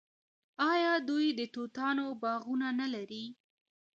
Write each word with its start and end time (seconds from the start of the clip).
آیا 0.71 0.93
دوی 1.07 1.27
د 1.39 1.41
توتانو 1.53 2.05
باغونه 2.21 2.67
نلري؟ 2.79 3.25